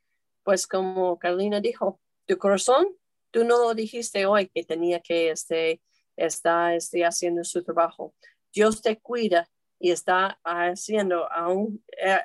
pues 0.43 0.65
como 0.65 1.19
Carolina 1.19 1.59
dijo, 1.59 1.99
tu 2.25 2.37
corazón, 2.37 2.87
tú 3.31 3.43
no 3.43 3.57
lo 3.57 3.73
dijiste 3.73 4.25
hoy 4.25 4.47
que 4.47 4.63
tenía 4.63 4.99
que 5.01 5.31
este, 5.31 5.81
estar 6.17 6.73
este, 6.73 7.05
haciendo 7.05 7.43
su 7.43 7.63
trabajo. 7.63 8.13
Dios 8.51 8.81
te 8.81 8.99
cuida 8.99 9.49
y 9.79 9.91
está 9.91 10.39
haciendo, 10.43 11.31
aún, 11.31 11.83
eh, 12.03 12.19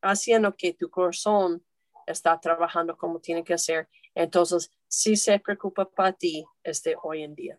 haciendo 0.00 0.54
que 0.56 0.72
tu 0.72 0.88
corazón 0.88 1.64
está 2.06 2.40
trabajando 2.40 2.96
como 2.96 3.20
tiene 3.20 3.44
que 3.44 3.54
hacer. 3.54 3.88
Entonces, 4.14 4.70
sí 4.86 5.16
se 5.16 5.38
preocupa 5.38 5.88
para 5.88 6.12
ti 6.12 6.44
este, 6.62 6.94
hoy 7.02 7.22
en 7.22 7.34
día. 7.34 7.58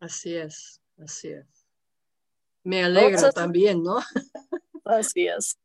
Así 0.00 0.34
es, 0.34 0.82
así 0.98 1.28
es. 1.28 1.46
Me 2.64 2.84
alegra 2.84 3.30
también, 3.32 3.82
¿no? 3.82 3.98
así 4.84 5.26
es. 5.26 5.58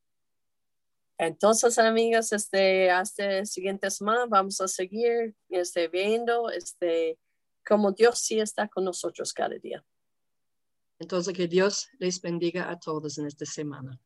Entonces, 1.17 1.79
amigas, 1.79 2.31
este, 2.31 2.91
hasta 2.91 3.25
la 3.27 3.45
siguiente 3.45 3.89
semana 3.89 4.25
vamos 4.27 4.61
a 4.61 4.67
seguir 4.67 5.35
este, 5.49 5.87
viendo 5.87 6.51
este, 6.51 7.17
cómo 7.67 7.91
Dios 7.91 8.19
sí 8.19 8.39
está 8.39 8.67
con 8.67 8.85
nosotros 8.85 9.33
cada 9.33 9.55
día. 9.57 9.83
Entonces, 10.99 11.35
que 11.35 11.47
Dios 11.47 11.89
les 11.99 12.21
bendiga 12.21 12.71
a 12.71 12.79
todos 12.79 13.17
en 13.17 13.27
esta 13.27 13.45
semana. 13.45 13.99